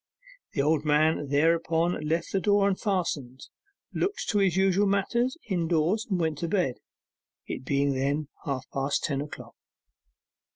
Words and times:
The 0.53 0.63
old 0.63 0.83
man 0.83 1.27
thereupon 1.27 2.03
left 2.07 2.31
the 2.31 2.39
door 2.39 2.67
unfastened, 2.67 3.39
looked 3.93 4.27
to 4.29 4.39
his 4.39 4.57
usual 4.57 4.87
matters 4.87 5.37
indoors, 5.47 6.07
and 6.09 6.19
went 6.19 6.39
to 6.39 6.47
bed, 6.47 6.77
it 7.45 7.63
being 7.63 7.93
then 7.93 8.27
half 8.45 8.65
past 8.73 9.03
ten 9.03 9.21
o'clock. 9.21 9.53